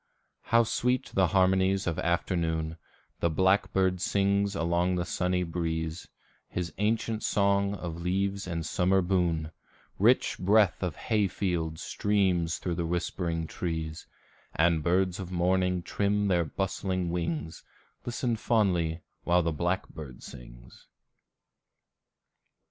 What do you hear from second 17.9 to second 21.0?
And listen fondly, while the blackbird sings.